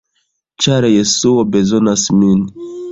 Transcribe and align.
ĉar 0.65 0.89
Jesuo 0.93 1.47
bezonas 1.53 2.09
min. 2.25 2.47